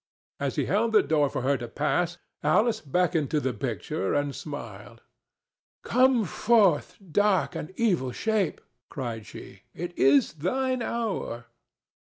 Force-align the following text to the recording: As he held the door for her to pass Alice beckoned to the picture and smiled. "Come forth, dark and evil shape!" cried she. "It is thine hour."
As 0.39 0.55
he 0.55 0.65
held 0.65 0.93
the 0.93 1.03
door 1.03 1.29
for 1.29 1.43
her 1.43 1.57
to 1.57 1.67
pass 1.67 2.17
Alice 2.41 2.81
beckoned 2.81 3.29
to 3.29 3.39
the 3.39 3.53
picture 3.53 4.15
and 4.15 4.33
smiled. 4.33 5.03
"Come 5.83 6.25
forth, 6.25 6.97
dark 7.11 7.53
and 7.55 7.71
evil 7.77 8.11
shape!" 8.11 8.61
cried 8.89 9.27
she. 9.27 9.61
"It 9.75 9.95
is 9.95 10.33
thine 10.33 10.81
hour." 10.81 11.45